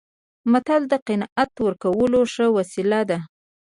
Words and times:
متل 0.51 0.81
د 0.91 0.93
قناعت 1.07 1.51
ورکولو 1.65 2.19
ښه 2.33 2.45
وسیله 2.57 3.01
ده 3.09 3.17